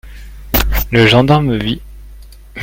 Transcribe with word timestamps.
Le 0.89 1.05
gendarme 1.05 1.45
me 1.45 1.57
vit. 1.63 1.79